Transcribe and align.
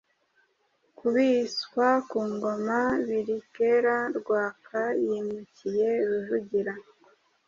Kubiswa 0.97 1.87
ku 2.09 2.19
ngoma 2.33 2.79
biri 3.05 3.37
kera 3.55 3.95
rwaka 4.17 4.79
yimukiye 5.05 5.89
Rujugira. 6.07 6.73